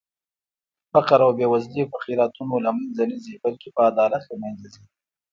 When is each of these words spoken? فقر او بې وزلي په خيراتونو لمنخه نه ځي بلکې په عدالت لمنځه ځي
فقر 0.91 1.19
او 1.25 1.31
بې 1.37 1.45
وزلي 1.53 1.83
په 1.91 1.97
خيراتونو 2.03 2.55
لمنخه 2.65 3.03
نه 3.09 3.17
ځي 3.23 3.35
بلکې 3.43 3.67
په 3.75 3.81
عدالت 3.89 4.23
لمنځه 4.29 4.67
ځي 4.73 4.83